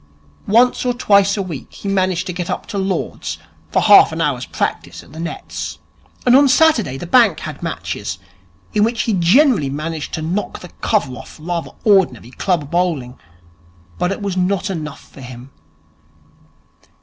[0.47, 3.37] Once or twice a week he managed to get up to Lord's
[3.71, 5.77] for half an hour's practice at the nets;
[6.25, 8.17] and on Saturdays the bank had matches,
[8.73, 13.19] in which he generally managed to knock the cover off rather ordinary club bowling.
[13.99, 15.51] But it was not enough for him.